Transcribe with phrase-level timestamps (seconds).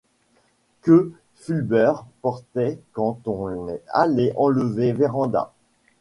[0.81, 5.53] Que Fulbert portait quand on est allé enlever Vérand'a.